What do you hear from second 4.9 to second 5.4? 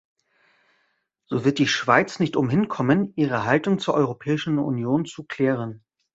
zu